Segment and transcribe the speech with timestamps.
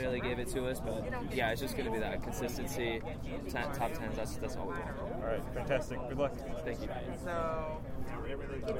[0.00, 1.04] Barely it to us, but
[1.34, 3.00] yeah, it's just going to be that consistency.
[3.48, 4.16] Ten, top tens.
[4.16, 4.98] That's that's all we want.
[5.14, 5.98] All right, fantastic.
[6.08, 6.32] Good luck.
[6.64, 6.88] Thank you.
[7.24, 7.78] So.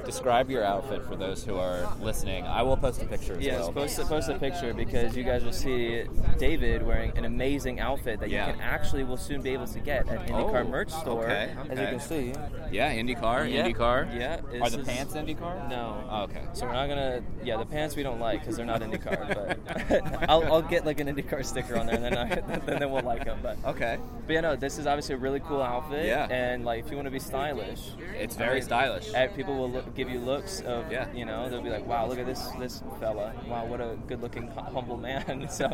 [0.05, 2.45] Describe your outfit for those who are listening.
[2.45, 3.73] I will post a picture as Yes, well.
[3.73, 6.03] post a, post a picture because you guys will see
[6.37, 8.47] David wearing an amazing outfit that Yeah.
[8.47, 11.25] you can actually will soon be able to get at IndyCar Oh, merch store.
[11.25, 12.33] okay, As you can see.
[12.71, 14.17] Yeah, IndyCar, Yeah, IndyCar.
[14.17, 14.61] Yeah.
[14.61, 15.69] Are the pants IndyCar?
[15.69, 16.01] No.
[16.09, 16.43] Oh, okay.
[16.53, 17.21] So we're not gonna.
[17.43, 19.57] Yeah, the pants we don't like because they're not IndyCar.
[19.67, 22.35] But I'll, I'll get like an IndyCar sticker on there, and then I,
[22.65, 23.39] then, then we'll like them.
[23.43, 23.97] But Okay.
[24.25, 26.05] But yeah, no, this is obviously a really cool outfit.
[26.05, 26.27] Yeah.
[26.29, 27.81] And like, if you want to be stylish,
[28.15, 29.13] It's I very mean, stylish.
[29.13, 31.07] eh, People will look, give you looks of, Yeah.
[31.13, 33.33] you know, they'll be like, wow, look at this this fella.
[33.47, 35.47] Wow, what a good-looking, humble man.
[35.59, 35.69] so,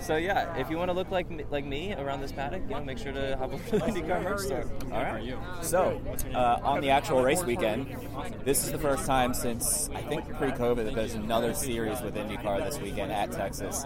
[0.00, 2.74] so yeah, if you want to look like me- like me around this paddock, you
[2.74, 4.64] know, make sure to hop over to the IndyCar merch store.
[4.92, 5.34] All right.
[5.62, 6.00] So,
[6.34, 7.86] uh, on the actual race weekend,
[8.44, 12.64] this is the first time since I think pre-COVID that there's another series with IndyCar
[12.64, 13.84] this weekend at Texas.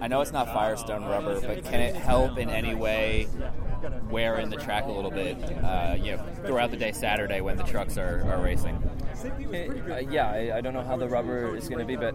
[0.00, 3.28] I know it's not Firestone rubber, but can it help in any way
[4.10, 5.36] wear in the track a little bit?
[5.62, 8.80] Uh, you know, throughout the day Saturday when the trucks are, are racing.
[9.24, 12.14] Uh, yeah, I, I don't know how the rubber is going to be, but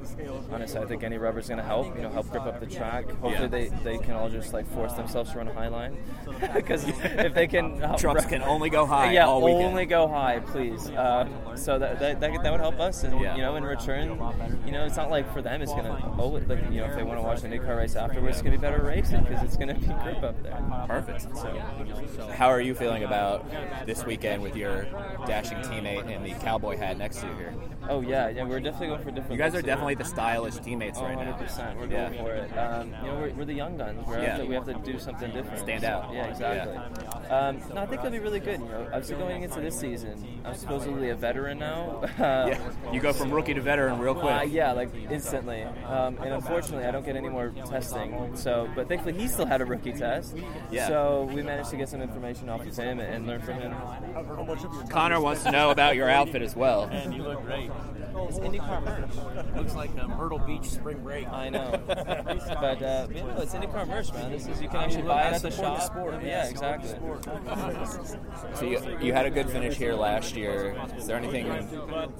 [0.51, 1.95] honestly, I think any rubber is going to help.
[1.95, 3.05] You know, help grip up the track.
[3.21, 3.47] Hopefully, Yeah.
[3.47, 5.97] they, they can all just like force themselves to run a high line,
[6.53, 9.65] because if they can, help Trucks ru- can only go high Yeah, all weekend.
[9.65, 10.89] only go high, please.
[10.89, 13.35] Uh, so that, that, that that would help us, and Yeah.
[13.35, 14.19] you know, in return,
[14.65, 16.95] you know, it's not like for them it's going to oh, like you know, if
[16.95, 19.43] they want to watch the IndyCar race afterwards, it's going to be better racing because
[19.43, 20.57] it's going to be grip up there.
[20.87, 21.21] Perfect.
[21.37, 23.45] So, how are you feeling about
[23.85, 24.83] this weekend with your
[25.25, 27.53] dashing teammate in the cowboy hat next to you here?
[27.89, 29.31] Oh yeah, yeah, we're definitely going for different.
[29.33, 29.75] You guys are looks here.
[29.75, 31.33] definitely the stylish teammates Oh, right now.
[31.37, 31.77] 100%.
[31.77, 32.09] We're Yeah.
[32.09, 32.57] going for it.
[32.57, 34.05] Um, you know, we're, we're the young guns.
[34.07, 34.29] We're Yeah.
[34.31, 35.59] have to, we have to do something different.
[35.59, 36.11] Stand out.
[36.13, 36.75] Yeah, exactly.
[37.29, 38.59] Um, no, I think it'll be really good.
[38.59, 42.01] You know, obviously going into this season, I'm supposedly a veteran now.
[42.19, 42.59] Uh, Yeah,
[42.91, 44.31] you go from rookie to veteran real quick.
[44.33, 45.63] Uh, yeah, like instantly.
[45.63, 48.35] Um, and unfortunately, I don't get any more testing.
[48.35, 50.35] So, but thankfully, he still had a rookie test.
[50.71, 50.87] Yeah.
[50.87, 53.73] So we managed to get some information off of him and learn from him.
[54.89, 56.84] Connor wants to know about your outfit as well.
[56.91, 57.71] And you look great.
[58.17, 59.55] It's IndyCar merch.
[59.55, 61.27] Looks like a Myrtle Beach spring break.
[61.27, 64.31] I know, but uh, you know, it's IndyCar merch, man.
[64.31, 65.91] This is you can actually buy it at the Support the shop.
[65.91, 66.23] sport.
[66.23, 66.95] Yeah, exactly.
[68.55, 70.75] So you, you had a good finish here last year.
[70.97, 71.47] Is there anything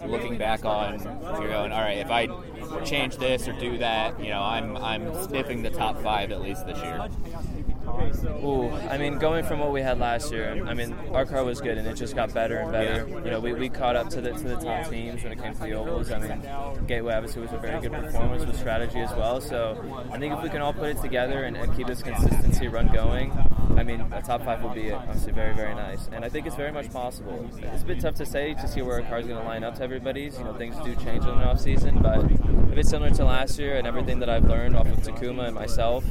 [0.06, 1.00] looking back on
[1.40, 2.28] you're going, all right, if I
[2.84, 6.66] change this or do that, you know, I'm I'm sniffing the top five at least
[6.66, 7.08] this year.
[8.24, 11.62] Ooh, I mean, going from what we had last year, I mean, our car was
[11.62, 13.08] good and it just got better and better.
[13.08, 15.54] You know, we, we caught up to the to the top teams when it came
[15.54, 16.12] to the ovals.
[16.12, 16.42] I mean,
[16.88, 19.42] Gateway obviously was a very good performance with strategy as well.
[19.42, 22.68] So I think if we can all put it together and, and keep this consistency
[22.68, 23.32] run going,
[23.78, 26.08] I mean, a top five will be obviously very very nice.
[26.12, 27.50] And I think it's very much possible.
[27.58, 29.76] It's a bit tough to say to see where our car's going to line up
[29.76, 30.38] to everybody's.
[30.38, 32.24] You know, things do change in the off season, but
[32.72, 35.56] if it's similar to last year and everything that I've learned off of Takuma and
[35.56, 36.04] myself.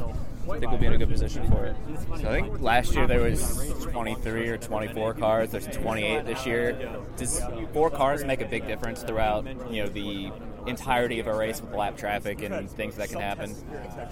[0.51, 1.77] I think we'll be in a good position for it.
[2.21, 5.51] So I think last year there was 23 or 24 cars.
[5.51, 6.91] There's 28 this year.
[7.17, 7.41] Does
[7.73, 10.31] four cars make a big difference throughout, you know, the
[10.67, 13.55] entirety of a race with lap traffic and things that can happen?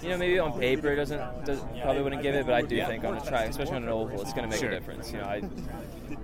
[0.01, 2.75] You know, maybe on paper it doesn't, does, probably wouldn't give it, but I do
[2.75, 2.87] Yeah.
[2.87, 4.69] think on a track, especially on an oval, it's going to make Sure.
[4.69, 5.11] a difference.
[5.11, 5.41] You know, I,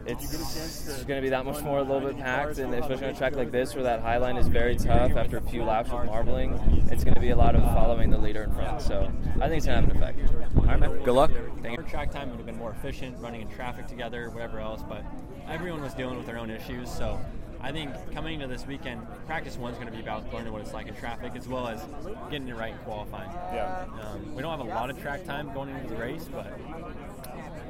[0.05, 3.17] it's going to be that much more a little bit packed, and especially on a
[3.17, 6.05] track like this where that high line is very tough after a few laps with
[6.05, 6.53] marbling,
[6.91, 8.81] it's going to be a lot of following the leader in front.
[8.81, 9.11] So
[9.41, 10.55] I think it's going to have an effect.
[10.57, 11.03] All right, man.
[11.03, 11.31] Good luck.
[11.65, 15.03] Our track time would have been more efficient, running in traffic together, whatever else, but
[15.47, 17.19] everyone was dealing with their own issues, so
[17.61, 20.73] I think coming into this weekend, practice one's going to be about learning what it's
[20.73, 21.81] like in traffic as well as
[22.31, 23.29] getting it right in qualifying.
[23.53, 23.85] Yeah.
[24.01, 26.57] Um, we don't have a lot of track time going into the race, but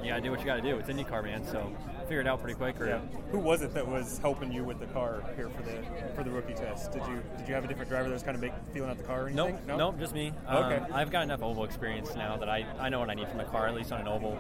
[0.03, 0.77] you gotta do what you gotta do.
[0.77, 1.44] It's IndyCar, man.
[1.45, 1.75] So
[2.09, 2.81] figure it out pretty quick.
[2.81, 3.00] Or Yeah.
[3.31, 5.83] Who was it that was helping you with the car here for the
[6.15, 6.91] for the rookie test?
[6.91, 8.97] Did you did you have a different driver that was kind of make, feeling out
[8.97, 9.67] the car or Nope, anything?
[9.67, 9.77] No?
[9.77, 10.33] nope, just me.
[10.47, 10.81] Um, Okay.
[10.94, 13.45] I've got enough oval experience now that I, I know what I need from a
[13.45, 14.38] car, at least on an oval.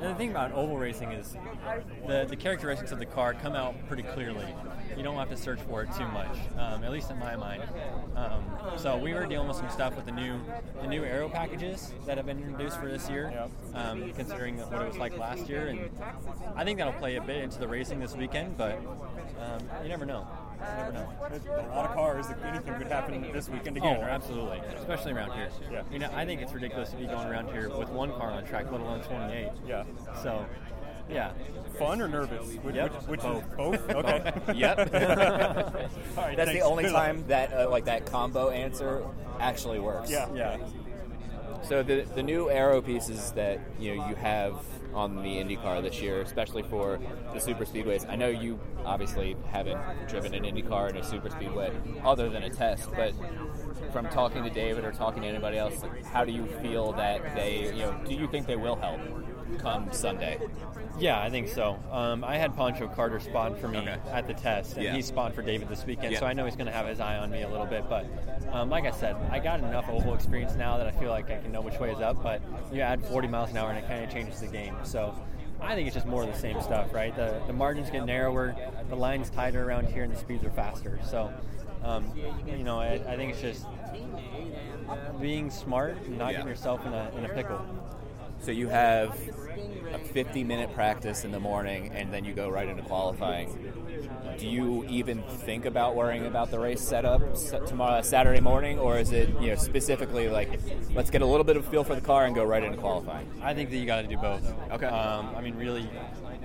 [0.00, 1.36] And the thing about oval racing is
[2.06, 4.46] the, the characteristics of the car come out pretty clearly.
[4.96, 7.62] You don't have to search for it too much, um, at least in my mind.
[8.14, 8.44] Um,
[8.76, 10.38] so we were dealing with some stuff with the new
[10.82, 13.32] the new aero packages that have been introduced for this year,
[13.74, 15.88] um, considering what it was like last year, and
[16.56, 18.56] I think that'll play a bit into the racing this weekend.
[18.56, 18.78] But
[19.40, 20.26] um, you never know.
[20.60, 21.08] You never know.
[21.30, 22.26] There's a lot of cars.
[22.44, 23.96] Anything could happen this weekend again.
[23.98, 24.10] Oh, right?
[24.10, 25.48] absolutely, especially around here.
[25.70, 25.82] Yeah.
[25.90, 28.44] You know, I think it's ridiculous to be going around here with one car on
[28.44, 29.48] track, let alone 28.
[29.66, 29.84] Yeah.
[30.22, 30.46] So,
[31.10, 31.32] yeah.
[31.78, 32.54] Fun or nervous?
[32.62, 32.92] Which, Yep.
[32.94, 33.44] which, which Both.
[33.44, 33.90] is both?
[33.90, 34.32] Okay.
[34.54, 34.78] Yep.
[34.78, 36.52] All right, That's thanks.
[36.52, 39.02] the only time that uh, like that combo answer
[39.40, 40.10] actually works.
[40.10, 40.28] Yeah.
[40.32, 40.58] Yeah.
[41.62, 44.54] So the the new aero pieces that you know you have
[44.94, 46.98] on the IndyCar this year, especially for
[47.32, 48.08] the super speedways.
[48.08, 51.72] I know you obviously haven't driven an IndyCar in a super speedway
[52.04, 53.14] other than a test, but
[53.92, 55.82] from talking to David or talking to anybody else,
[56.12, 59.00] how do you feel that they, you know, do you think they will help
[59.58, 60.38] come Sunday?
[60.98, 61.78] Yeah, I think so.
[61.90, 63.96] Um, I had Pancho Carter spawn for me Okay.
[64.10, 64.94] at the test, and Yeah.
[64.94, 66.20] he spawned for David this weekend, Yeah.
[66.20, 67.88] so I know he's going to have his eye on me a little bit.
[67.88, 68.06] But
[68.52, 71.38] um, like I said, I got enough oval experience now that I feel like I
[71.38, 72.22] can know which way is up.
[72.22, 74.74] But you add 40 miles an hour, and it kind of changes the game.
[74.84, 75.14] So
[75.60, 77.14] I think it's just more of the same stuff, right?
[77.16, 78.54] The, the margins get narrower,
[78.88, 80.98] the line's tighter around here, and the speeds are faster.
[81.04, 81.32] So,
[81.84, 82.12] um,
[82.46, 83.64] you know, I, I think it's just
[85.20, 86.38] being smart and not Yeah.
[86.38, 87.60] getting yourself in a, in a pickle.
[88.40, 89.32] So you have a
[90.12, 93.72] 50 minute practice in the morning, and then you go right into qualifying.
[94.38, 97.20] Do you even think about worrying about the race setup
[97.66, 100.60] tomorrow, Saturday morning, or is it you know specifically like
[100.94, 103.30] let's get a little bit of feel for the car and go right into qualifying?
[103.42, 104.42] I think that you got to do both.
[104.72, 104.86] Okay.
[104.86, 105.88] Um, I mean, really,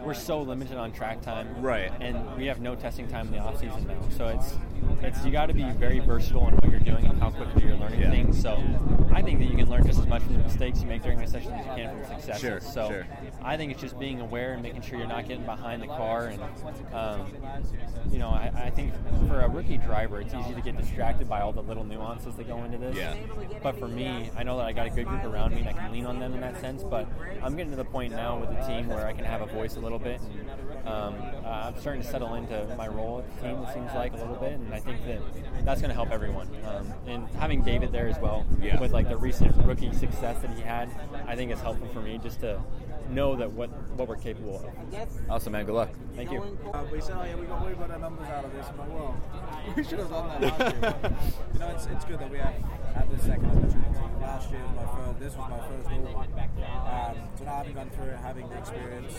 [0.04, 1.92] we're so limited on track time, Right.
[2.00, 4.54] And we have no testing time in the off season now, so it's
[5.02, 7.78] it's you got to be very versatile in what you're doing and how quickly you're
[7.78, 8.12] learning Yeah.
[8.12, 8.40] things.
[8.42, 8.56] So
[9.12, 11.21] I think that you can learn just as much from the mistakes you make during
[11.21, 12.42] a session as you can from the successes.
[12.42, 13.07] Sure, so sure.
[13.42, 16.27] I think it's just being aware and making sure you're not getting behind the car,
[16.27, 16.42] and
[16.94, 17.25] um,
[18.12, 18.94] you know, I, I think
[19.27, 22.48] for a rookie driver, it's easy to get distracted by all the little nuances that
[22.48, 22.95] go into this.
[22.95, 23.15] Yeah.
[23.62, 25.74] But for me, I know that I got a good group around me and I
[25.74, 26.83] can lean on them in that sense.
[26.83, 27.07] But
[27.42, 29.75] I'm getting to the point now with the team where I can have a voice
[29.75, 30.21] a little bit.
[30.21, 31.15] And, um,
[31.68, 34.36] I'm starting to settle into my role at the team, it seems like, a little
[34.36, 34.54] bit.
[34.54, 35.19] And I think that
[35.66, 36.48] that's going to help everyone.
[36.66, 38.80] Um, and having David there as well, Yeah.
[38.80, 40.90] with like the recent rookie success that he had,
[41.28, 42.62] I think it's helpful for me just to
[43.10, 45.30] know that what, what we're capable of.
[45.30, 45.66] Awesome, man.
[45.66, 45.90] Good luck.
[46.16, 46.58] Thank you.
[46.74, 48.66] Uh, we said, oh yeah, we got way better numbers out of this.
[48.68, 49.18] I'm well,
[49.75, 51.18] we should have done that last year.
[51.54, 52.54] you know, it's, it's good that we have
[52.98, 54.00] had this second opportunity.
[54.22, 56.18] Last year was my first, this was my first oval.
[56.18, 59.14] Um, so now having gone through it, having the experience,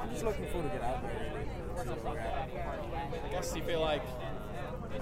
[0.00, 1.46] I'm just looking forward to get out there really.
[1.82, 3.24] See where we're at.
[3.24, 4.02] I guess you feel like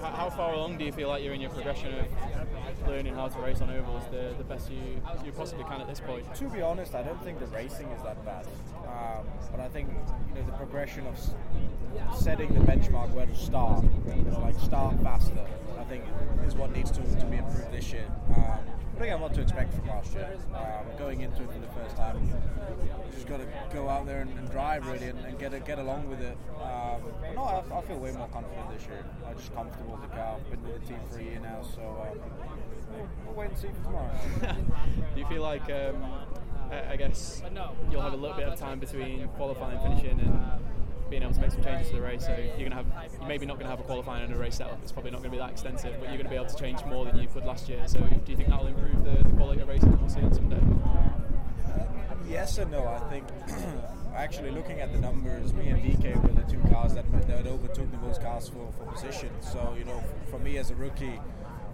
[0.01, 3.39] how far along do you feel like you're in your progression of learning how to
[3.39, 6.33] race on ovals the, the best you you possibly can at this point?
[6.35, 8.45] To be honest, I don't think the racing is that bad.
[8.85, 9.89] Um, but I think
[10.29, 11.17] you know the progression of
[12.15, 15.45] setting the benchmark where to start, you know, like start faster.
[15.79, 16.03] I think
[16.45, 18.07] is what needs to, to be improved this year.
[18.35, 18.59] Um,
[18.97, 20.37] but again, what to expect from last year.
[20.55, 24.21] Um, going into it for the first time, you just got to go out there
[24.21, 26.35] and, and drive really and, and get it, get along with it.
[26.55, 27.01] Um,
[27.35, 29.05] no, I, I feel way more confident this year.
[29.27, 30.37] I'm just comfortable with the car.
[30.49, 31.81] Been with the team for a year now, so
[32.11, 32.19] um,
[33.25, 34.11] we'll wait and see for tomorrow.
[35.13, 36.03] do you feel like um,
[36.71, 37.43] I, I guess
[37.91, 40.41] you'll have a little bit of time between qualifying, finishing, and
[41.09, 42.25] being able to make some changes to the race?
[42.25, 42.87] So you're gonna have
[43.19, 44.79] you're maybe not going to have a qualifying and a race setup.
[44.83, 46.55] It's probably not going to be that extensive, but you're going to be able to
[46.55, 47.81] change more than you could last year.
[47.87, 50.33] So do you think that'll improve the, the quality of racing that we'll see on
[50.33, 50.61] Sunday?
[52.29, 52.85] Yes and no.
[52.85, 53.25] I think
[54.15, 57.89] actually looking at the numbers, me and DK were the two cars that, that overtook
[57.91, 59.29] the most cars for, for position.
[59.41, 61.19] So you know, for me as a rookie,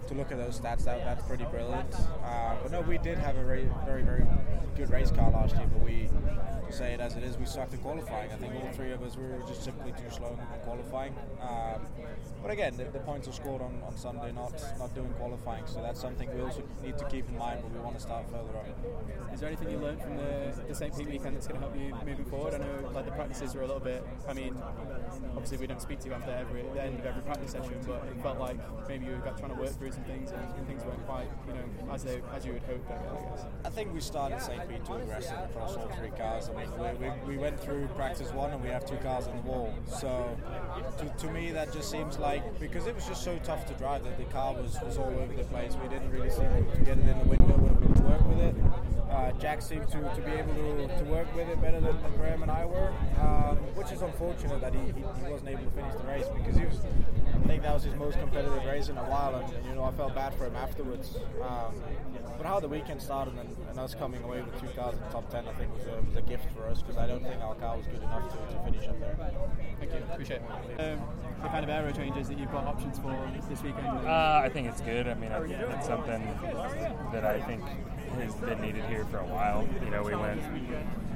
[0.08, 1.94] to look at those stats, that, that's pretty brilliant.
[2.24, 4.26] Uh, but no, we did have a very, very, very
[4.76, 6.08] good race car last year, but we,
[6.74, 8.30] say it as it is, we sucked at qualifying.
[8.32, 11.14] I think all three of us were just simply too slow in qualifying.
[11.40, 11.86] Um,
[12.42, 15.66] but again, the, the points are scored on, on Sunday, not not doing qualifying.
[15.66, 18.26] So that's something we also need to keep in mind, but we want to start
[18.26, 19.32] further on.
[19.32, 20.96] Is there anything you learned from the, the St.
[20.96, 22.54] Pete weekend that's going to help you moving forward?
[22.54, 24.04] I know like the practices were a little bit.
[24.28, 24.54] I mean,
[25.34, 28.02] obviously we don't speak to you after every the end of every practice session, but
[28.10, 28.56] it felt like
[28.88, 31.92] maybe you were trying to work through some things and, things weren't quite you know
[31.92, 32.84] as they as you would hope.
[32.88, 33.44] I guess.
[33.64, 34.66] I think we started St.
[34.68, 36.48] Pete too aggressive across all three cars.
[36.48, 39.36] I mean, we, we, we went through practice one and we have two cars on
[39.36, 39.74] the wall.
[39.86, 40.36] So
[40.98, 44.04] to, to me, that just seems like because it was just so tough to drive
[44.04, 45.74] that the car was, was all over the place.
[45.82, 48.54] We didn't really seem to get it in the window when we work with it.
[49.14, 52.16] Uh, Jack seemed to, to be able to, to work with it better than, than
[52.16, 55.70] Graham and I were, um, which is unfortunate that he, he, he, wasn't able to
[55.70, 56.78] finish the race because he was,
[57.34, 59.84] I think that was his most competitive race in a while, and, and you know
[59.84, 61.16] I felt bad for him afterwards.
[61.42, 61.74] Um,
[62.36, 65.08] but how the weekend started and, and, us coming away with two cars in the
[65.08, 67.40] top ten, I think was a, was a gift for us because I don't think
[67.42, 69.16] our car was good enough to, to finish up there.
[69.78, 70.80] Thank you, appreciate it.
[70.80, 71.00] Um,
[71.42, 73.14] the kind of aero changes that you've got options for
[73.48, 73.86] this weekend?
[73.86, 75.06] Uh, I think it's good.
[75.06, 76.26] I mean, I think it's something
[77.12, 77.62] that I think
[78.16, 79.68] has been needed here for a while.
[79.84, 80.40] You know, we went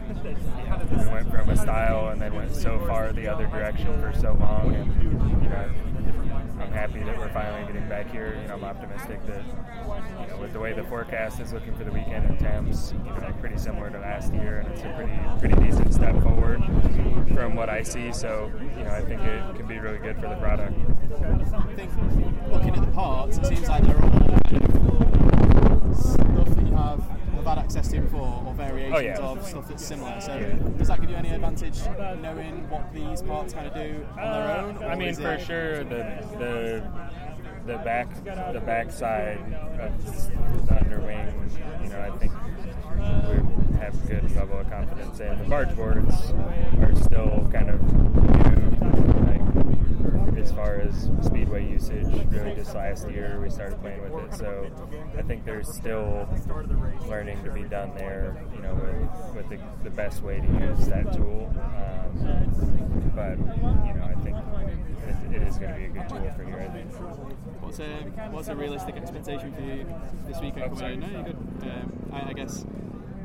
[0.09, 4.35] we went from a style and then went so far the other direction for so
[4.35, 5.71] long, and you know,
[6.61, 8.39] I'm happy that we're finally getting back here.
[8.41, 9.45] You know, I'm optimistic that
[10.21, 13.21] you know with the way the forecast is looking for the weekend in Thames, you
[13.21, 16.63] know, pretty similar to last year, and it's a pretty pretty decent step forward
[17.35, 18.13] from what I see.
[18.13, 20.79] So you know, I think it can be really good for the product.
[21.23, 21.91] I think
[22.51, 24.09] looking at the parts, it seems like they're all
[25.95, 27.18] stuff that you have
[27.49, 29.41] had access to before or variations oh, yeah.
[29.41, 30.21] of stuff that's similar.
[30.21, 30.55] So yeah.
[30.77, 31.81] does that give you any advantage
[32.21, 34.91] knowing what these parts kind of do on uh, their own?
[34.91, 36.83] I mean, for sure, the the
[37.67, 39.39] the back the back side
[39.81, 41.51] of the underwing,
[41.83, 42.33] you know, I think
[42.99, 45.39] we have a good level of confidence in.
[45.39, 46.15] The barge boards
[46.81, 48.68] are still kind of new,
[50.49, 52.07] as far as speedway usage.
[52.31, 54.71] Really, just last year we started playing with it, so
[55.17, 56.27] I think there's still
[57.07, 58.35] learning to be done there.
[58.55, 61.53] You know, with, with the, the best way to use that tool.
[61.59, 64.37] Um, but you know, I think
[65.33, 66.67] it, it is going to be a good tool for here.
[66.67, 66.93] I think.
[67.63, 67.85] What's a
[68.31, 69.87] what's a realistic expectation for you
[70.27, 71.13] this weekend coming in?
[71.13, 71.71] No.
[71.71, 72.65] Um, I, I guess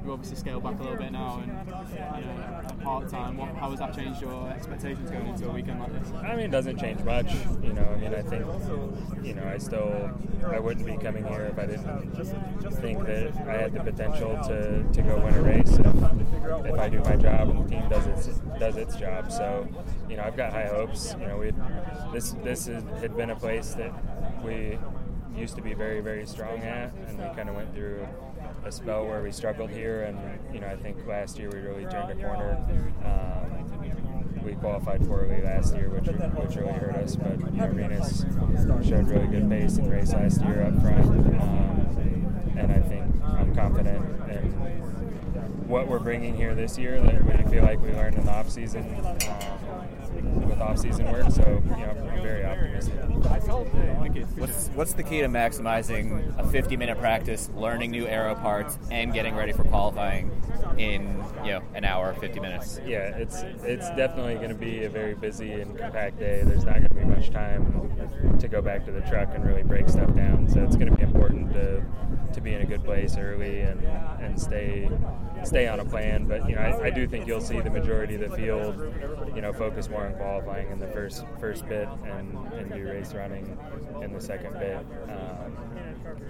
[0.04, 1.48] we've obviously scaled back a little bit now and
[1.94, 3.38] you know, part time.
[3.38, 6.12] What, how has that changed your expectations going into a weekend like this?
[6.12, 7.34] I mean, it doesn't change much.
[7.64, 8.46] You know, I mean, I think,
[9.24, 10.12] you know, I still,
[10.46, 12.12] I wouldn't be coming here if I didn't
[12.82, 16.90] think that I had the potential to, to go win a race if, if I
[16.90, 19.32] do my job and the team does its does its job.
[19.32, 19.68] So,
[20.10, 21.16] you know, I've got high hopes.
[21.20, 21.52] You know, we
[22.12, 23.94] this this had been a place that
[24.44, 24.78] we
[25.36, 28.06] used to be very very strong at, and we kind of went through
[28.66, 30.18] a spell where we struggled here, and
[30.54, 32.58] you know I think last year we really turned a corner.
[33.04, 37.16] Um, we qualified poorly last year, which which really hurt us.
[37.16, 38.26] But you know, Rinus
[38.88, 41.06] showed really good pace in the race last year up front,
[41.42, 44.52] um, and I think I'm confident in
[45.68, 47.02] what we're bringing here this year.
[47.02, 48.84] That we feel like we learned in the off season.
[49.06, 49.63] Um,
[50.22, 51.32] with off-season work.
[51.32, 52.94] So you know, I'm very optimistic.
[54.38, 59.36] What's what's the key to maximizing a 50-minute practice, learning new aero parts, and getting
[59.36, 60.32] ready for qualifying
[60.78, 62.80] in you know an hour, 50 minutes?
[62.86, 66.42] Yeah, it's it's definitely going to be a very busy and compact day.
[66.44, 69.64] There's not going to be much time to go back to the truck and really
[69.64, 70.50] break stuff down.
[70.50, 71.84] So it's going to be important to
[72.34, 73.84] to be in a good place early and
[74.20, 74.90] and stay
[75.44, 76.26] stay on a plan.
[76.26, 78.76] But you know, I, I do think you'll see the majority of the field,
[79.36, 83.14] you know, focus more on qualifying in the first first bit and, and do race
[83.14, 83.58] running
[84.02, 84.78] in the second bit.
[85.10, 85.58] Um,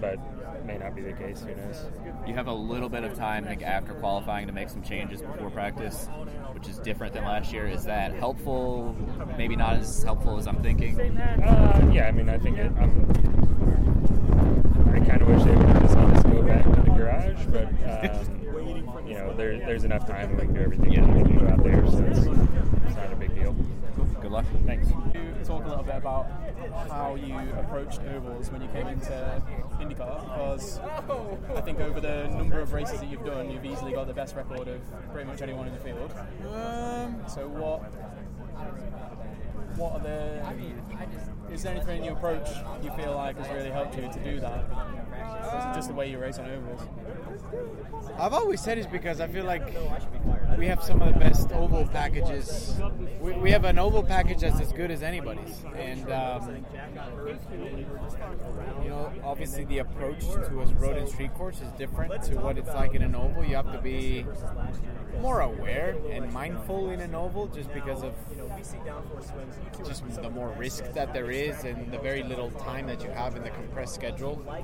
[0.00, 0.18] but
[0.64, 1.42] may not be the case.
[1.42, 1.86] Who knows?
[2.26, 5.20] You have a little bit of time, I think, after qualifying to make some changes
[5.22, 6.08] before practice,
[6.52, 7.66] which is different than last year.
[7.66, 8.96] Is that helpful?
[9.36, 10.98] Maybe not as helpful as I'm thinking.
[11.18, 13.04] Uh, yeah, I mean, I think it, I'm.
[14.94, 17.46] I kind of wish they would have just let us go back to the garage,
[17.46, 21.04] but um, you know, there, there's enough time and we can do everything yeah.
[21.04, 23.54] we can do out there, so it's, it's not a big deal.
[24.20, 24.46] Good luck.
[24.66, 24.88] Thanks.
[24.88, 26.26] Can you talk a little bit about
[26.88, 29.42] how you approached ovals when you came into
[29.80, 30.22] IndyCar?
[30.22, 30.78] Because
[31.54, 34.36] I think over the number of races that you've done, you've easily got the best
[34.36, 34.80] record of
[35.12, 36.12] pretty much anyone in the field.
[36.54, 37.80] Um, so what?
[39.76, 41.33] What are the?
[41.54, 42.48] Is there anything in your approach
[42.82, 44.64] you feel like has really helped you to do that?
[45.22, 46.80] Or just the way you race on ovals?
[48.18, 49.62] I've always said it's because I feel like
[50.56, 52.80] we have some of the best oval packages.
[53.20, 56.64] We, we have an oval package that's as good as anybody's, and um,
[58.82, 62.56] you know, obviously the approach to a road and street course is different to what
[62.58, 63.44] it's like in an oval.
[63.44, 64.24] You have to be
[65.20, 68.14] more aware and mindful in an oval, just because of
[69.86, 73.36] just the more risk that there is and the very little time that you have
[73.36, 74.63] in the compressed schedule.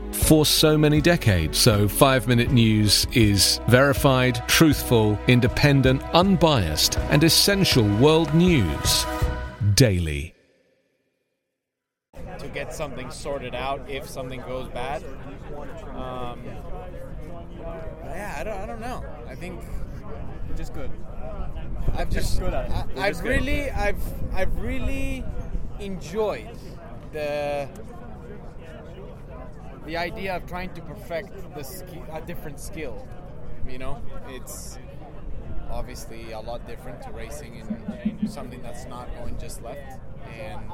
[0.15, 1.57] for so many decades.
[1.57, 9.05] So, five minute news is verified, truthful, independent, unbiased, and essential world news
[9.75, 10.33] daily.
[12.39, 15.03] To get something sorted out if something goes bad.
[15.93, 16.43] Um,
[18.05, 19.05] yeah, I don't, I don't know.
[19.27, 19.61] I think
[20.57, 20.91] just good.
[21.95, 22.71] I've just good at it.
[22.71, 23.29] I, You're I've just good.
[23.29, 24.01] really, I've,
[24.33, 25.23] I've really
[25.79, 26.49] enjoyed
[27.11, 27.67] the
[29.85, 33.07] the idea of trying to perfect the ski, a different skill.
[33.67, 34.77] You know, it's
[35.69, 39.99] obviously a lot different to racing in something that's not going just left,
[40.37, 40.71] and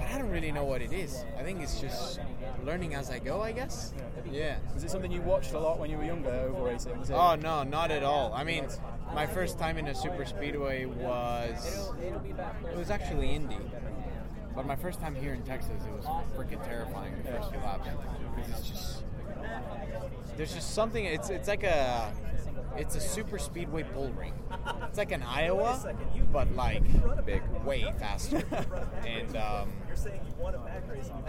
[0.00, 1.24] I don't really know what it is.
[1.38, 2.20] I think it's just
[2.64, 3.40] learning as I go.
[3.42, 3.92] I guess.
[4.30, 4.56] Yeah.
[4.74, 6.98] Was it something you watched a lot when you were younger, over racing?
[6.98, 7.14] Was it?
[7.14, 8.32] Oh no, not at all.
[8.34, 8.66] I mean,
[9.14, 11.92] my first time in a super speedway was
[12.70, 13.58] it was actually Indy,
[14.54, 16.04] but my first time here in Texas, it was
[16.36, 17.88] freaking terrifying the first few laps
[18.36, 19.02] because it's just
[20.36, 21.04] there's just something.
[21.04, 22.12] It's it's like a
[22.76, 24.34] it's a super speedway bull ring.
[24.88, 25.94] It's like an Iowa,
[26.32, 26.82] but like
[27.24, 28.42] big, way faster,
[29.06, 29.72] and um,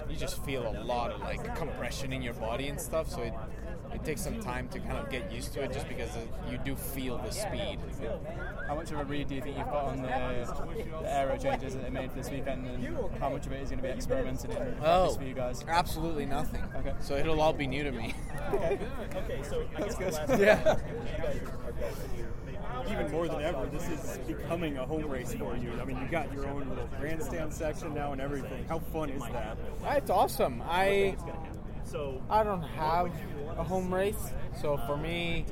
[0.09, 3.09] you just feel a lot of like compression in your body and stuff.
[3.09, 3.33] So it
[3.93, 6.57] it takes some time to kind of get used to it, just because it, you
[6.65, 7.79] do feel the speed.
[8.67, 11.73] How much of a read do you think you've got on the, the aero changes
[11.75, 13.93] that they made for this weekend, and how much of it is going to be
[13.93, 15.63] experimented in Oh, for you guys?
[15.67, 16.63] absolutely nothing.
[16.77, 16.93] Okay.
[17.01, 18.13] So it'll all be new to me.
[18.53, 18.79] Okay.
[19.15, 19.95] Okay, so that's
[20.27, 20.39] good.
[20.39, 20.77] Yeah.
[22.89, 25.71] Even more than ever, this is becoming a home race for you.
[25.81, 28.65] I mean, you got your own little grandstand section now and everything.
[28.67, 29.57] How fun is that?
[29.97, 30.62] It's awesome.
[30.65, 31.15] I
[32.29, 33.11] I don't have
[33.57, 35.45] a home race, so for me,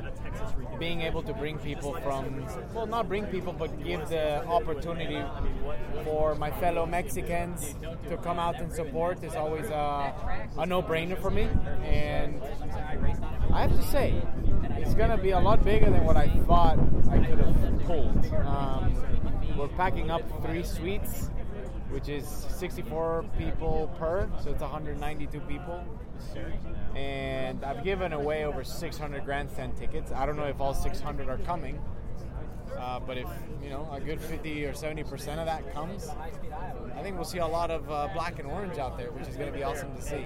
[0.79, 5.23] being able to bring people from well, not bring people, but give the opportunity
[6.03, 7.75] for my fellow Mexicans
[8.09, 10.13] to come out and support is always a,
[10.57, 11.47] a no-brainer for me.
[11.83, 12.41] And
[13.53, 14.21] I have to say,
[14.77, 16.79] it's gonna be a lot bigger than what I thought
[17.09, 18.25] I could have pulled.
[18.45, 18.95] Um,
[19.57, 21.29] we're packing up three suites
[21.91, 25.83] which is 64 people per, so it's 192 people.
[26.95, 30.11] And I've given away over 600 grandstand tickets.
[30.11, 31.79] I don't know if all 600 are coming,
[32.77, 33.27] uh, but if
[33.61, 36.09] you know a good 50 or 70 percent of that comes,
[36.95, 39.35] I think we'll see a lot of uh, black and orange out there, which is
[39.35, 40.25] going to be awesome to see.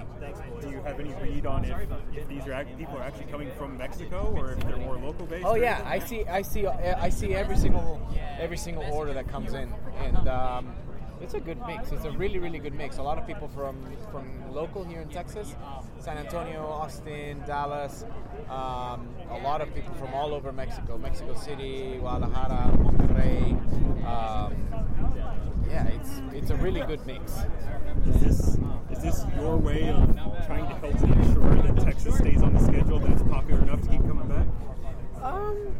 [0.60, 1.76] Do you have any read on if,
[2.14, 5.46] if these are people are actually coming from Mexico or if they're more local based?
[5.46, 5.82] Oh yeah.
[5.84, 8.00] I see, I see, I see every single
[8.38, 10.74] every single order that comes in, and um,
[11.20, 11.92] it's a good mix.
[11.92, 12.98] It's a really, really good mix.
[12.98, 13.76] A lot of people from
[14.12, 15.54] from local here in Texas,
[15.98, 18.04] San Antonio, Austin, Dallas.
[18.48, 23.52] Um, a lot of people from all over Mexico, Mexico City, Guadalajara, Monterrey.
[24.04, 24.54] Um,
[25.68, 27.32] yeah, it's it's a really good mix.
[28.08, 28.58] Is this
[28.90, 30.14] is this your way of
[30.46, 33.88] trying to help ensure that Texas stays on the schedule, that it's popular enough to
[33.88, 34.46] keep coming back?
[35.22, 35.74] Um,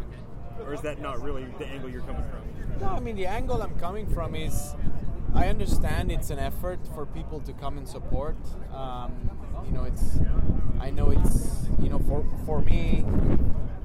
[0.65, 2.81] Or is that not really the angle you're coming from?
[2.81, 4.75] No, I mean the angle I'm coming from is
[5.37, 8.37] I understand it's an effort for people to come and support.
[8.73, 9.31] Um,
[9.67, 10.19] you know, it's
[10.81, 13.05] I know it's you know for for me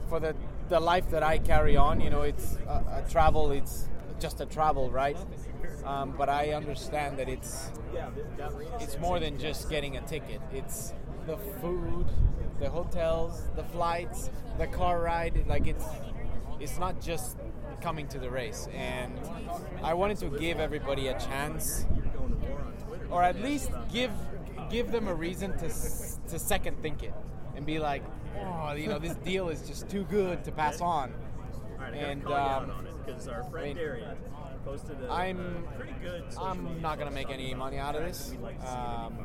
[0.08, 0.34] for the
[0.70, 2.00] the life that I carry on.
[2.00, 3.52] You know, it's a, a travel.
[3.52, 5.18] It's just a travel, right?
[5.84, 7.70] Um, but I understand that it's
[8.80, 10.40] it's more than just getting a ticket.
[10.54, 10.94] It's
[11.28, 12.06] the food,
[12.62, 15.46] the hotels, the flights, the car ride.
[15.48, 15.86] Like it's
[16.62, 17.36] it's not just
[17.82, 18.68] coming to the race.
[18.74, 19.20] And
[19.84, 21.86] I wanted to give everybody a chance,
[23.10, 24.12] or at least give
[24.70, 25.68] give them a reason to
[26.30, 27.14] to second think it
[27.56, 28.04] and be like,
[28.40, 31.14] oh, you know, this deal is just too good to pass on.
[31.94, 32.72] And um,
[33.56, 36.24] I mean, a, I'm pretty good.
[36.40, 38.34] I'm not gonna make any money out of this,
[38.66, 39.18] um,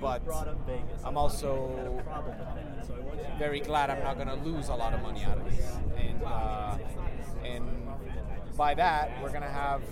[0.00, 1.02] but brought up Vegas.
[1.04, 2.02] I'm also
[3.38, 5.76] very glad I'm not gonna lose a lot of money out of this.
[5.96, 6.76] And uh,
[7.56, 9.82] and by that, we're gonna have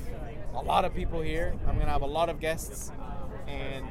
[0.54, 1.54] a lot of people here.
[1.66, 2.92] I'm gonna have a lot of guests,
[3.46, 3.84] and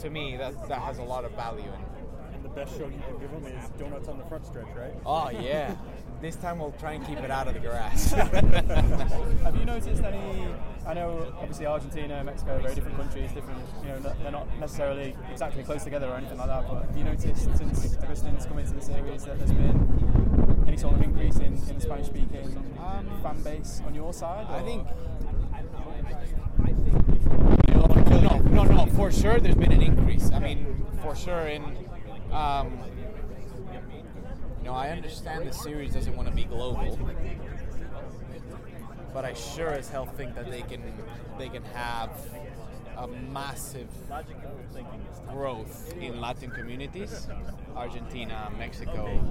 [0.00, 1.68] to me, that that has a lot of value in.
[1.68, 2.34] it.
[2.34, 4.94] And the best show you can give them is donuts on the front stretch, right?
[5.06, 5.74] Oh yeah.
[6.20, 8.10] This time we'll try and keep it out of the grass.
[8.10, 10.48] Have you noticed any?
[10.84, 13.60] I know obviously Argentina, Mexico, are very different countries, different.
[13.84, 16.66] You know, they're not necessarily exactly close together or anything like that.
[16.68, 20.27] But have you noticed since Agustin's come into the series that there's been
[20.68, 22.76] any sort of increase in, in the Spanish-speaking
[23.22, 24.46] fan base on your side?
[24.48, 24.86] I or- think.
[28.22, 28.86] No, no, no.
[28.86, 30.30] For sure, there's been an increase.
[30.30, 31.46] I mean, for sure.
[31.46, 31.62] In,
[32.32, 32.78] um,
[34.58, 36.98] you know, I understand the series doesn't want to be global,
[39.14, 40.82] but I sure as hell think that they can
[41.38, 42.10] they can have
[42.98, 43.88] a massive
[45.30, 47.28] growth in Latin communities,
[47.76, 49.24] Argentina, Mexico,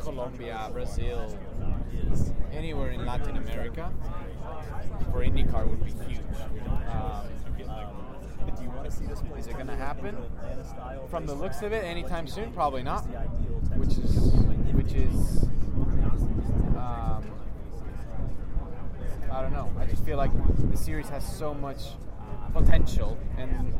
[0.00, 1.36] Colombia, Brazil,
[2.52, 3.90] anywhere in Latin America
[5.10, 6.20] for IndyCar would be huge.
[6.88, 7.26] Um,
[9.36, 10.16] is it going to happen?
[11.08, 13.00] From the looks of it, anytime soon, probably not.
[13.76, 14.32] Which is,
[14.74, 15.42] which is,
[16.76, 17.24] um,
[19.32, 19.72] I don't know.
[19.80, 20.30] I just feel like
[20.70, 21.80] the series has so much
[22.52, 23.74] potential, and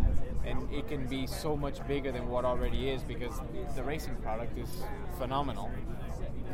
[0.44, 3.40] and it can be so much bigger than what already is because
[3.74, 4.68] the racing product is
[5.18, 5.70] phenomenal.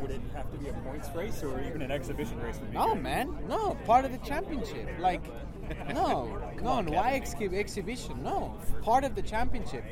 [0.01, 2.59] Would it have to be a points race or even an exhibition race?
[2.73, 3.03] No, good?
[3.03, 3.77] man, no.
[3.85, 4.87] Part of the championship.
[4.99, 5.21] Like,
[5.93, 6.79] no, no.
[6.79, 8.23] And why ex- exhibition?
[8.23, 9.83] No, part of the championship.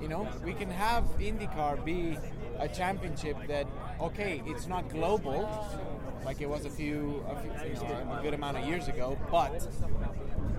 [0.00, 2.16] You know, we can have IndyCar be
[2.58, 3.66] a championship that,
[4.00, 5.48] okay, it's not global,
[6.24, 9.18] like it was a few, a, few, you know, a good amount of years ago,
[9.30, 9.66] but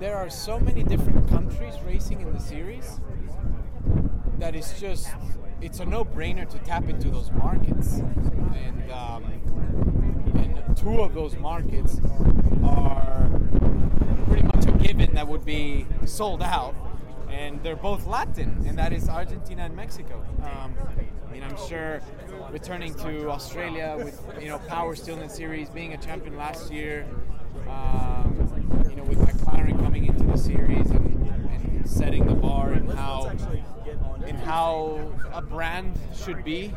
[0.02, 3.00] there are so many different countries racing in the series
[4.40, 5.08] that it's just
[5.62, 8.00] it's a no-brainer to tap into those markets.
[8.56, 9.24] And um,
[10.34, 12.02] and two of those markets
[12.64, 13.30] are
[14.26, 16.74] pretty much a given that would be sold out.
[17.30, 20.26] And they're both Latin and that is Argentina and Mexico.
[20.42, 20.74] Um,
[21.28, 22.02] I mean I'm sure
[22.50, 26.72] returning to Australia with you know Power still in the series being a champion last
[26.72, 27.06] year
[27.54, 27.68] with
[29.52, 33.32] McLaren coming into the series and, and setting the bar and how
[34.26, 36.74] in how a brand should be.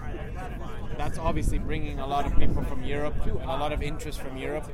[0.96, 4.68] That's obviously bringing a lot of people from Europe, a lot of interest from Europe.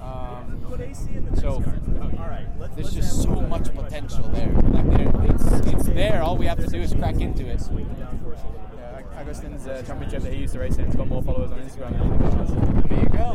[0.00, 0.64] Um,
[1.38, 1.62] so
[2.74, 4.52] there's just so much potential there.
[4.52, 6.22] Like there it's, it's there.
[6.22, 7.60] All we have to do is crack into it.
[9.12, 11.58] Yeah, Agustin's uh, championship that he used to race in has got more followers on
[11.60, 12.50] Instagram than anything else.
[12.88, 13.32] There you go.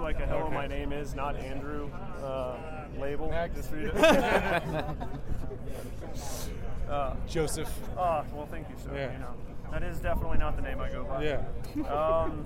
[0.00, 1.90] Like a hello, my name is not Andrew
[2.22, 2.56] uh,
[2.98, 3.30] label.
[3.54, 3.90] Just for you
[6.90, 7.68] uh, Josef.
[7.96, 8.90] Oh, well, thank you, sir.
[8.94, 9.12] Yeah.
[9.12, 9.34] You know,
[9.70, 11.22] that is definitely not the name I go by.
[11.24, 11.42] Yeah.
[11.88, 12.44] Um,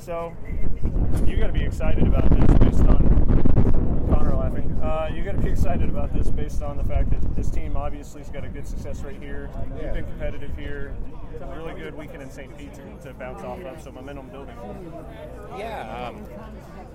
[0.00, 0.34] so
[1.24, 3.17] you got to be excited about this based on
[4.08, 4.70] Connor laughing.
[4.82, 7.76] Uh, you got to be excited about this based on the fact that this team
[7.76, 9.50] obviously has got a good success rate here.
[9.80, 10.94] You've been competitive here.
[11.40, 12.56] A really good weekend in St.
[12.56, 14.56] Pete to, to bounce off of, so momentum building.
[15.56, 16.24] Yeah, um,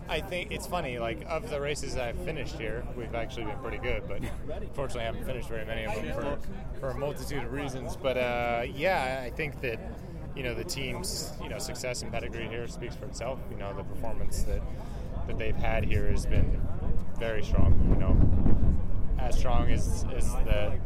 [0.10, 0.98] I think it's funny.
[1.00, 4.22] Like of the races I've finished here, we've actually been pretty good, but
[4.74, 7.96] fortunately, I haven't finished very many of them for, for a multitude of reasons.
[7.96, 9.80] But uh, yeah, I think that
[10.36, 13.40] you know the team's you know success and pedigree here speaks for itself.
[13.52, 14.62] You know the performance that
[15.28, 16.60] that they've had here has been
[17.20, 17.74] very strong.
[17.90, 18.74] You know,
[19.20, 20.80] as strong as as the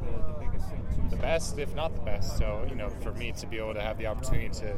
[1.09, 2.37] the best, if not the best.
[2.37, 4.75] So, you know, for me to be able to have the opportunity to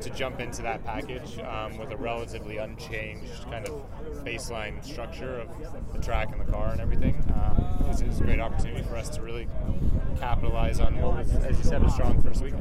[0.00, 3.82] to jump into that package um, with a relatively unchanged kind of
[4.24, 5.48] baseline structure of
[5.92, 9.22] the track and the car and everything um, is, a great opportunity for us to
[9.22, 9.46] really
[10.18, 12.54] capitalize on what was, as you said, a strong first week.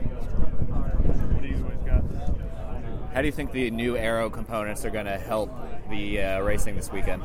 [3.13, 5.52] How do you think the new aero components are going to help
[5.89, 7.22] the uh, racing this weekend?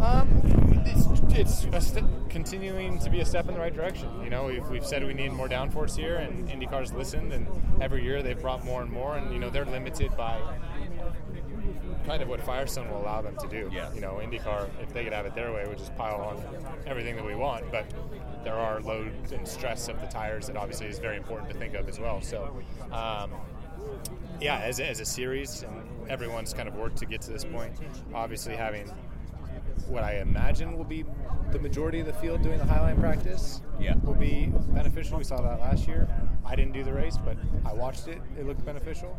[0.00, 4.08] Um, it's it's st- continuing to be a step in the right direction.
[4.22, 7.46] You know, we've, we've said we need more downforce here, and IndyCar's listened, and
[7.80, 10.38] every year they've brought more and more, and you know they're limited by
[12.06, 13.68] kind of what Firestone will allow them to do.
[13.72, 13.92] Yeah.
[13.94, 16.42] You know, IndyCar, if they could have it their way, would just pile on
[16.86, 17.84] everything that we want, but
[18.44, 21.74] there are load and stress of the tires that obviously is very important to think
[21.74, 22.20] of as well.
[22.20, 22.56] So.
[22.92, 23.30] Um,
[24.40, 27.44] yeah, as, a- as a series, and everyone's kind of worked to get to this
[27.44, 27.72] point.
[28.12, 28.90] Obviously, having
[29.88, 31.04] what I imagine will be
[31.52, 33.94] the majority of the field doing the highline practice Yeah.
[34.02, 35.18] will be beneficial.
[35.18, 36.08] We saw that last year.
[36.44, 38.20] I didn't do the race, but I watched it.
[38.38, 39.16] It looked beneficial.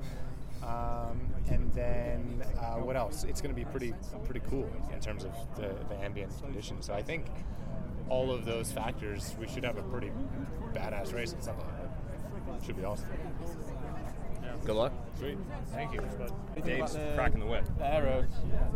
[0.64, 3.24] Um, and then uh, what else?
[3.24, 3.94] It's going to be pretty
[4.26, 6.86] pretty cool in terms of the, the ambient conditions.
[6.86, 7.28] So I think
[8.10, 10.12] all of those factors, we should have a pretty
[10.74, 11.64] badass race on Sunday.
[12.66, 13.08] Should be awesome.
[14.66, 14.94] Good luck.
[15.18, 15.38] Sweet.
[15.74, 16.02] Thank you.
[16.64, 17.66] Dave's cracking the whip.
[17.78, 18.26] The aero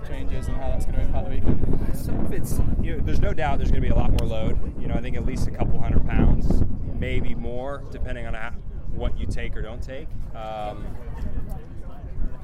[0.07, 1.95] changes and how that's going to impact the weekend.
[1.97, 4.27] Some of it's, you know, there's no doubt there's going to be a lot more
[4.27, 4.81] load.
[4.81, 6.63] You know, I think at least a couple hundred pounds,
[6.97, 8.51] maybe more, depending on how,
[8.93, 10.07] what you take or don't take.
[10.36, 10.86] Um,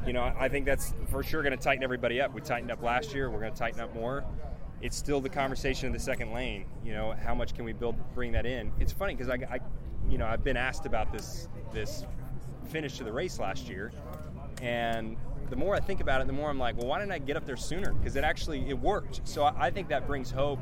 [0.06, 2.34] you know, I think that's for sure going to tighten everybody up.
[2.34, 3.30] We tightened up last year.
[3.30, 4.26] We're going to tighten up more.
[4.82, 6.66] It's still the conversation of the second lane.
[6.86, 8.72] You know, how much can we build, bring that in?
[8.80, 9.60] It's funny because I, I,
[10.10, 12.06] you know, I've been asked about this this
[12.68, 13.92] finish to the race last year,
[14.62, 15.18] And
[15.50, 17.38] the more I think about it, the more I'm like, well, why didn't I get
[17.38, 17.94] up there sooner?
[17.94, 19.22] Because it actually it worked.
[19.24, 20.60] So I, I think that brings hope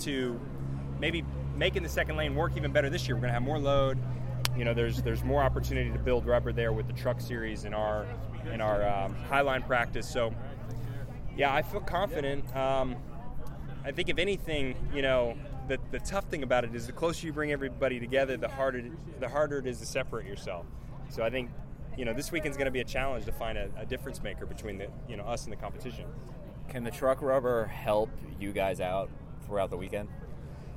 [0.00, 0.40] to
[0.98, 1.24] maybe
[1.56, 3.16] making the second lane work even better this year.
[3.16, 3.98] We're going to have more load.
[4.56, 7.74] You know, there's there's more opportunity to build rubber there with the truck series in
[7.74, 8.06] our
[8.52, 10.08] in our um, highline practice.
[10.08, 10.32] So
[11.36, 12.54] yeah, I feel confident.
[12.56, 12.96] Um,
[13.84, 15.36] I think if anything, you know,
[15.68, 18.84] the, the tough thing about it is the closer you bring everybody together, the harder
[19.20, 20.66] the harder it is to separate yourself.
[21.08, 21.50] So I think,
[21.96, 24.46] you know, this weekend's going to be a challenge to find a, a difference maker
[24.46, 26.06] between the you know us and the competition.
[26.68, 29.10] Can the truck rubber help you guys out
[29.46, 30.08] throughout the weekend?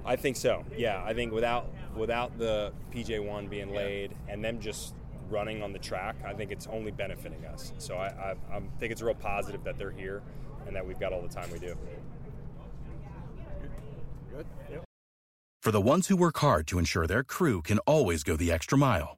[0.06, 0.64] I think so.
[0.78, 4.94] Yeah, I think without without the PJ one being laid and them just
[5.30, 7.74] running on the track, I think it's only benefiting us.
[7.78, 10.22] So I, I, I think it's real positive that they're here
[10.66, 11.76] and that we've got all the time we do.
[14.34, 14.46] Good.
[14.72, 14.84] Yep.
[15.62, 18.78] For the ones who work hard to ensure their crew can always go the extra
[18.78, 19.18] mile,